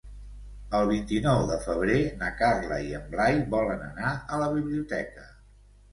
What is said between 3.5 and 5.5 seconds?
volen anar a la biblioteca.